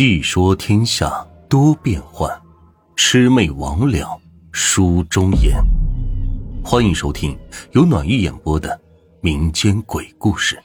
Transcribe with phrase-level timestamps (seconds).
[0.00, 2.26] 细说天下多变幻，
[2.96, 4.18] 魑魅魍魉
[4.50, 5.62] 书中言。
[6.64, 7.38] 欢迎收听
[7.72, 8.80] 由暖玉演播的
[9.20, 10.58] 民间鬼故事。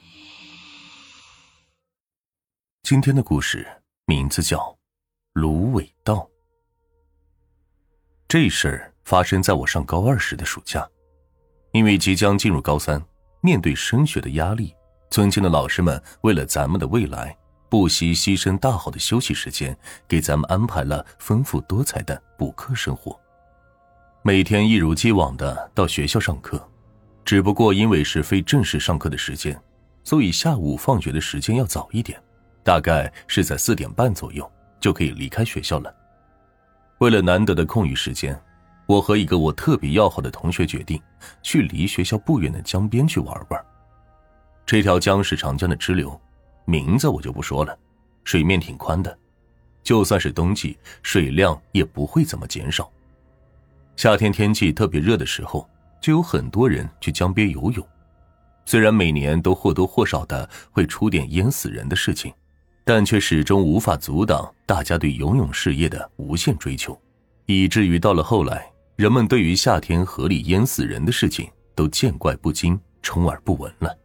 [2.84, 3.68] 今天的故事
[4.06, 4.56] 名字叫
[5.34, 6.14] 《芦苇道》。
[8.26, 10.88] 这事儿发生在我上高二时的暑假，
[11.72, 13.04] 因为即将进入高三，
[13.42, 14.74] 面对升学的压力，
[15.10, 17.36] 尊敬的老师们为了咱们的未来。
[17.68, 23.18] 不惜牺牲大好的休息时间，给咱们安排了丰富多彩的补课生活。
[24.22, 26.64] 每天一如既往的到学校上课，
[27.24, 29.60] 只不过因为是非正式上课的时间，
[30.04, 32.20] 所以下午放学的时间要早一点，
[32.62, 34.48] 大概是在四点半左右
[34.78, 35.92] 就可以离开学校了。
[36.98, 38.40] 为了难得的空余时间，
[38.86, 41.00] 我和一个我特别要好的同学决定
[41.42, 43.64] 去离学校不远的江边去玩玩。
[44.64, 46.20] 这条江是长江的支流。
[46.66, 47.76] 名字我就不说了，
[48.24, 49.18] 水面挺宽的，
[49.82, 52.90] 就算是冬季，水量也不会怎么减少。
[53.96, 55.66] 夏天天气特别热的时候，
[56.00, 57.86] 就有很多人去江边游泳。
[58.64, 62.32] 虽然每年都或多或少的会出点淹死人的事情，
[62.84, 67.00] 但却始终无法阻挡大家对游泳事业的无限追求，
[67.46, 73.96] 以至于到了后来，人们对于夏天河里淹死人的事情都见怪不惊，充耳不闻了。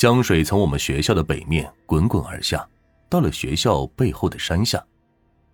[0.00, 2.66] 江水从我们学校的北面滚滚而下，
[3.10, 4.82] 到了学校背后的山下，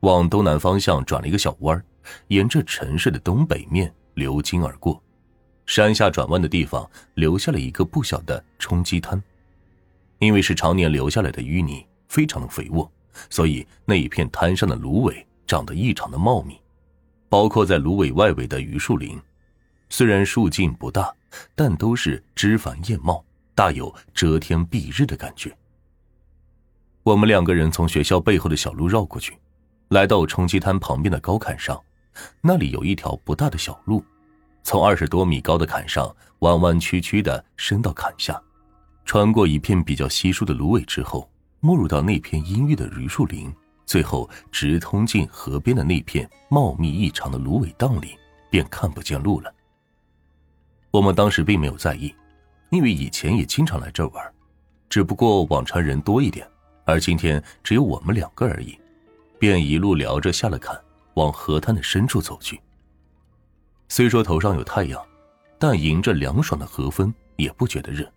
[0.02, 1.84] 往东南方向转了一个小弯
[2.28, 5.02] 沿着城市的东北面流经而过。
[5.66, 9.20] 山下转弯的地方留下了一个不小的冲积滩，
[10.20, 12.88] 因为是常年流下来的淤泥，非常的肥沃，
[13.28, 16.56] 所以那一片滩上的芦苇长得异常的茂密，
[17.28, 19.20] 包括在芦苇外围的榆树林，
[19.88, 21.12] 虽然树径不大，
[21.56, 23.24] 但都是枝繁叶茂。
[23.56, 25.50] 大有遮天蔽日的感觉。
[27.02, 29.34] 我们两个人从学校背后的小路绕过去，
[29.88, 31.82] 来到冲积滩旁边的高坎上，
[32.42, 34.04] 那里有一条不大的小路，
[34.62, 38.38] 从二十多米高的坎上弯弯曲曲的伸到坎下，
[39.06, 41.26] 穿过一片比较稀疏的芦苇之后，
[41.60, 43.50] 没入到那片阴郁的榆树林，
[43.86, 48.18] 最后直通进河边的那片茂密异常的芦苇荡里，
[48.50, 49.50] 便看不见路了。
[50.90, 52.14] 我们当时并没有在意。
[52.70, 54.32] 因为以前也经常来这玩，
[54.88, 56.46] 只不过往常人多一点，
[56.84, 58.78] 而今天只有我们两个而已，
[59.38, 60.78] 便一路聊着下了坎，
[61.14, 62.60] 往河滩的深处走去。
[63.88, 65.00] 虽说头上有太阳，
[65.58, 68.10] 但迎着凉爽的河风也不觉得热，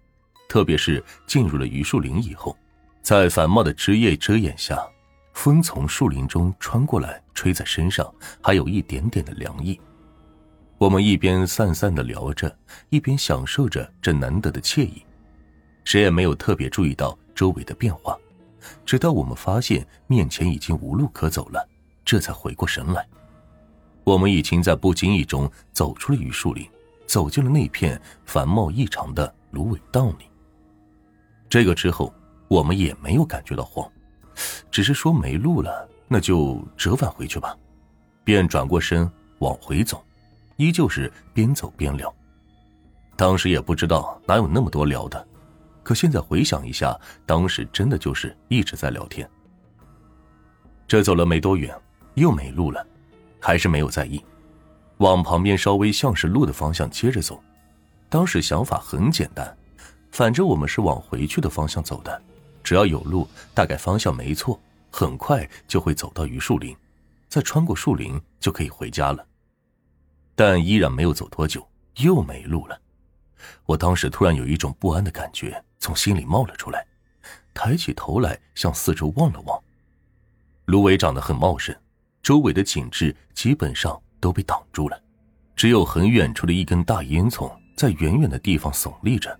[0.48, 2.58] 特别是进入了榆树林以后，
[3.02, 4.84] 在繁茂的枝叶遮掩下，
[5.34, 8.12] 风从树林中穿过来，吹在身上，
[8.42, 9.80] 还有一点点的凉意。
[10.80, 12.58] 我们一边散散的聊着，
[12.88, 15.04] 一边享受着这难得的惬意，
[15.84, 18.18] 谁也没有特别注意到周围的变化，
[18.86, 21.68] 直到我们发现面前已经无路可走了，
[22.06, 23.06] 这才回过神来。
[24.06, 26.66] 我们已经在不经意中走出了榆树林，
[27.06, 30.24] 走进了那片繁茂异常的芦苇荡里。
[31.50, 32.14] 这个之后，
[32.48, 33.86] 我们也没有感觉到慌，
[34.72, 37.54] 只是说没路了，那就折返回去吧，
[38.24, 40.02] 便转过身往回走。
[40.60, 42.14] 依旧是边走边聊，
[43.16, 45.26] 当时也不知道哪有那么多聊的，
[45.84, 49.28] 可现在回想一下，当时真的就是一直在聊天。
[50.86, 51.74] 这走了没多远，
[52.16, 52.86] 又没路了，
[53.40, 54.22] 还是没有在意，
[54.98, 57.42] 往旁边稍微像是路的方向接着走。
[58.10, 59.58] 当时想法很简单，
[60.12, 62.22] 反正我们是往回去的方向走的，
[62.62, 64.60] 只要有路，大概方向没错，
[64.92, 66.76] 很快就会走到榆树林，
[67.30, 69.26] 再穿过树林就可以回家了。
[70.40, 71.68] 但依然没有走多久，
[71.98, 72.80] 又没路了。
[73.66, 76.88] 我当时突然有一种不安的感觉从心里冒了出来，
[77.54, 79.62] 抬起头来向四周望了望。
[80.68, 81.76] 芦苇长得很茂盛，
[82.24, 84.98] 周围的景致基本上都被挡住了，
[85.58, 89.38] 只有很远处的一根大烟囱在远远的地方耸立着。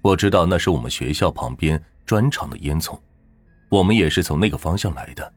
[0.00, 2.96] 我知道那是我们学校旁边砖厂的烟囱，
[3.68, 5.32] 我们也是从那个方向来的。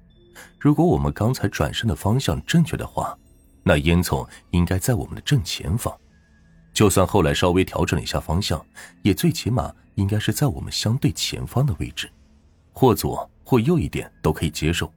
[0.59, 3.17] 如果我们刚才转身的方向正确的话。
[3.63, 5.95] 那烟囱应该在我们的正前方，
[6.73, 8.63] 就算后来稍微调整了一下方向，
[9.01, 12.11] 也最起码应该是在我们相对前方的位置，
[12.73, 14.91] 或左或右一点都可以接受。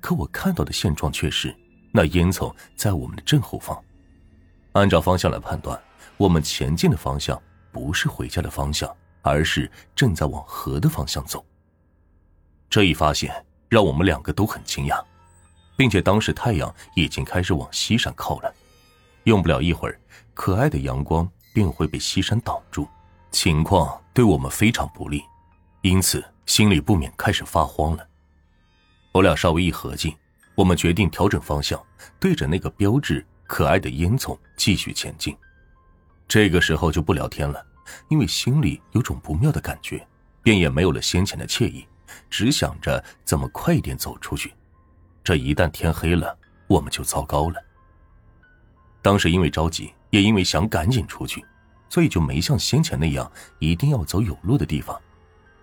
[0.00, 1.54] 可我看到的现状却是，
[1.92, 3.82] 那烟囱在我们的正后方。
[4.72, 5.80] 按照方向来判断，
[6.16, 7.40] 我们前进的方向
[7.72, 11.44] 不是回家的方向，而是正在往河的方向走。
[12.68, 13.32] 这一发现
[13.68, 15.02] 让我们两个都很惊讶。
[15.76, 18.52] 并且当时太阳已经开始往西山靠了，
[19.24, 20.00] 用不了一会儿，
[20.34, 22.88] 可爱的阳光便会被西山挡住，
[23.30, 25.22] 情况对我们非常不利，
[25.82, 28.06] 因此心里不免开始发慌了。
[29.12, 30.16] 我俩稍微一合计，
[30.54, 31.80] 我们决定调整方向，
[32.18, 35.36] 对着那个标志可爱的烟囱继续前进。
[36.28, 37.64] 这个时候就不聊天了，
[38.08, 40.06] 因为心里有种不妙的感觉，
[40.42, 41.86] 便也没有了先前的惬意，
[42.28, 44.52] 只想着怎么快一点走出去。
[45.26, 46.38] 这一旦天黑了，
[46.68, 47.60] 我们就糟糕了。
[49.02, 51.44] 当时因为着急，也因为想赶紧出去，
[51.88, 53.28] 所以就没像先前那样
[53.58, 54.96] 一定要走有路的地方。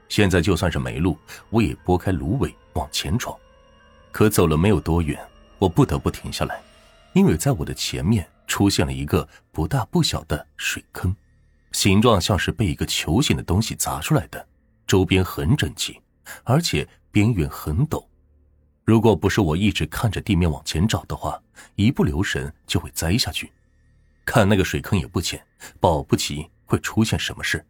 [0.10, 1.18] 现在就算是没路，
[1.50, 3.34] 我也拨开芦苇往前闯。
[4.12, 5.18] 可走了没有多远，
[5.60, 6.62] 我不得不停下来，
[7.14, 11.16] 因为在我的前面出现了一个不大不小的水坑，
[11.72, 14.46] 形状像是被一个球形的东西砸出来的，
[14.86, 16.02] 周边很整齐，
[16.44, 18.06] 而且边缘很陡。
[18.86, 21.42] 如果不是我一直看着地面往前找的话，
[21.76, 23.52] 一不留神就会栽下去。
[24.26, 25.42] 看那个水坑也不浅，
[25.80, 27.66] 保不齐会出现什么事。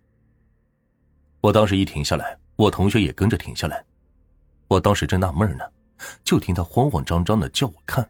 [1.40, 3.84] 我当时一停下来，我同学也跟着停下来。
[4.68, 5.64] 我当时正纳闷呢，
[6.24, 8.08] 就听他慌慌张张的叫我看。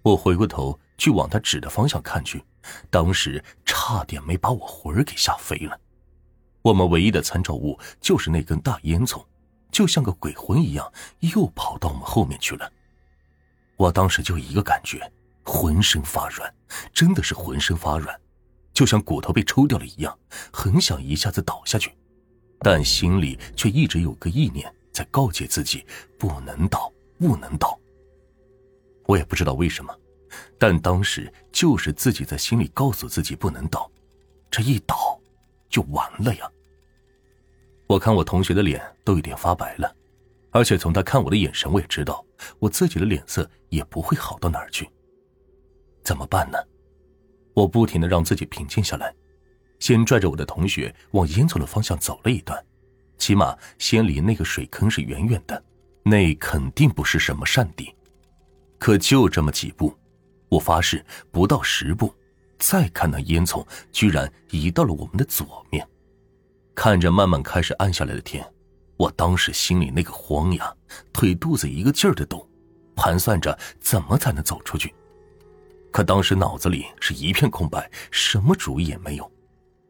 [0.00, 2.42] 我回过头去往他指的方向看去，
[2.88, 5.78] 当时差点没把我魂儿给吓飞了。
[6.62, 9.22] 我们唯一的参照物就是那根大烟囱。
[9.72, 12.70] 就像个鬼魂一样，又跑到我们后面去了。
[13.76, 15.10] 我当时就一个感觉，
[15.42, 16.54] 浑身发软，
[16.92, 18.14] 真的是浑身发软，
[18.72, 20.16] 就像骨头被抽掉了一样，
[20.52, 21.90] 很想一下子倒下去，
[22.60, 25.84] 但心里却一直有个意念在告诫自己
[26.18, 27.76] 不能倒，不能倒。
[29.06, 29.92] 我也不知道为什么，
[30.58, 33.90] 但当时就是自己在心里告诉自己不能倒，
[34.50, 35.18] 这一倒
[35.68, 36.48] 就完了呀。
[37.86, 39.94] 我看我同学的脸都有点发白了，
[40.50, 42.24] 而且从他看我的眼神，我也知道
[42.58, 44.88] 我自己的脸色也不会好到哪儿去。
[46.02, 46.58] 怎么办呢？
[47.54, 49.14] 我不停的让自己平静下来，
[49.78, 52.58] 先拽着我的同学往烟囱的方向走了一段，
[53.18, 55.62] 起码先离那个水坑是远远的，
[56.02, 57.94] 那肯定不是什么善地。
[58.78, 59.94] 可就这么几步，
[60.48, 62.12] 我发誓不到十步，
[62.58, 65.86] 再看那烟囱居然移到了我们的左面。
[66.74, 68.44] 看着慢慢开始暗下来的天，
[68.96, 70.74] 我当时心里那个慌呀，
[71.12, 72.48] 腿肚子一个劲儿的抖，
[72.96, 74.94] 盘算着怎么才能走出去。
[75.90, 79.30] 可当时脑子里是一片空白，什么主意也没有。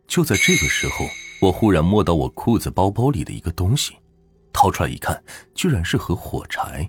[0.08, 1.06] 就在这个时候，
[1.40, 3.96] 我忽然摸到我裤子包包里的一个东西，
[4.52, 5.22] 掏出来一看，
[5.54, 6.88] 居然是盒火柴。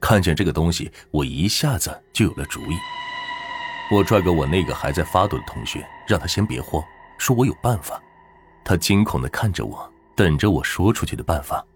[0.00, 2.74] 看见这个东西，我一下子就有了主意。
[3.92, 6.82] 我拽给我那个还在发抖的同学，让他先别慌，
[7.18, 8.02] 说我有办法。
[8.68, 11.66] 他惊恐的看着我，等着我说出去的办法。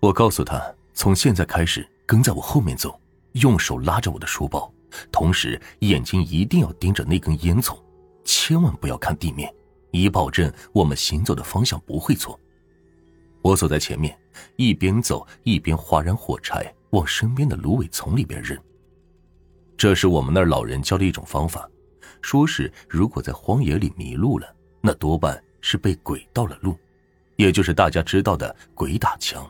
[0.00, 0.62] 我告诉他，
[0.92, 3.00] 从现在开始跟在我后面走，
[3.32, 4.70] 用手拉着我的书包，
[5.10, 7.78] 同时眼睛一定要盯着那根烟囱，
[8.22, 9.50] 千万不要看地面，
[9.92, 12.38] 以保证我们行走的方向不会错。
[13.40, 14.14] 我走在前面，
[14.56, 18.54] 一边走一边划燃火柴，往身边的芦苇丛里边扔。
[19.74, 21.66] 这是我们那儿老人教的一种方法，
[22.20, 24.46] 说是如果在荒野里迷路了，
[24.82, 25.42] 那多半。
[25.68, 26.78] 是被鬼盗了路，
[27.34, 29.44] 也就是大家知道的鬼打墙。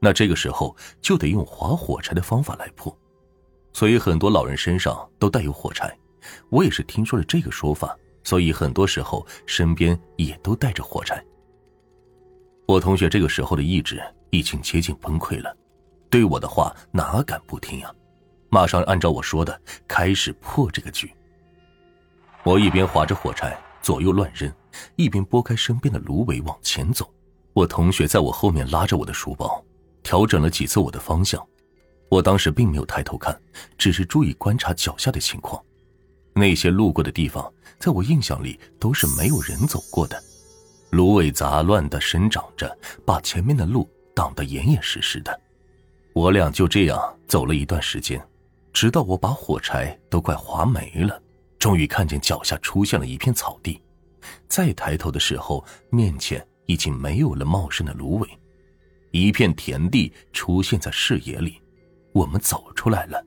[0.00, 2.92] 那这个时候就得用划火柴的方法来破，
[3.72, 5.96] 所以很多老人身上都带有火柴。
[6.48, 11.24] 我也是听说了这个说法，所以很多时候身边也都带着火柴。
[12.66, 15.56] 我同学这个时候的意志已经接近崩溃了，
[16.10, 17.94] 对我的话哪敢不听啊？
[18.48, 21.14] 马上按照我说的开始破这个局。
[22.42, 23.56] 我一边划着火柴。
[23.88, 24.52] 左右乱扔，
[24.96, 27.10] 一边拨开身边的芦苇往前走。
[27.54, 29.64] 我同学在我后面拉着我的书包，
[30.02, 31.42] 调整了几次我的方向。
[32.10, 33.34] 我当时并没有抬头看，
[33.78, 35.58] 只是注意观察脚下的情况。
[36.34, 40.22] 那些路过的地方，在我印象里都是没有人走过的，
[40.90, 42.70] 芦苇杂乱的生长着，
[43.06, 45.40] 把前面的路挡得严严实实的。
[46.12, 48.22] 我俩就这样走了一段时间，
[48.70, 51.18] 直到我把火柴都快划没了。
[51.58, 53.82] 终于看见脚下出现了一片草地，
[54.48, 58.28] 再抬头的时候，面前已经没有了茂盛的芦苇，
[59.10, 61.60] 一片田地出现在视野里，
[62.12, 63.24] 我们走出来了。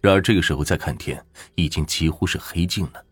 [0.00, 1.24] 然而这个时候再看天，
[1.54, 3.04] 已经几乎是黑尽了，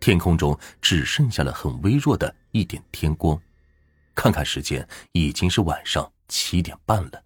[0.00, 3.38] 天空中只剩下了很微弱的一点天光。
[4.14, 7.22] 看看时间，已经是晚上七点半了。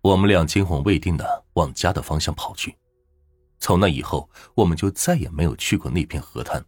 [0.00, 2.74] 我们俩惊魂未定的往家的方向跑去。
[3.62, 6.62] 从那以后，我们就再也没有去过那片河滩。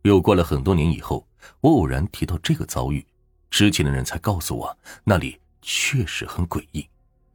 [0.00, 1.28] 又过了很多年以后，
[1.60, 3.06] 我偶然提到这个遭遇，
[3.50, 6.88] 知情的人才告诉我，那里确实很诡异，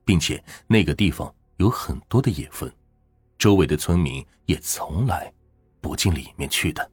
[0.04, 2.74] 并且那个地方有很多的野坟，
[3.38, 5.32] 周围的村民也从来
[5.80, 6.92] 不进里面去的。